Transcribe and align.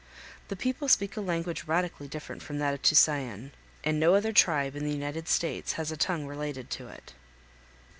The 0.47 0.55
people 0.55 0.87
speak 0.87 1.15
a 1.15 1.21
language 1.21 1.65
radically 1.65 2.07
different 2.07 2.41
from 2.41 2.57
that 2.57 2.73
of 2.73 2.81
Tusayan, 2.81 3.51
and 3.83 3.99
no 3.99 4.15
other 4.15 4.33
tribe 4.33 4.75
in 4.75 4.83
the 4.83 4.91
United 4.91 5.27
States 5.27 5.73
has 5.73 5.91
a 5.91 5.95
tongue 5.95 6.25
related 6.25 6.71
to 6.71 6.87
it. 6.87 7.13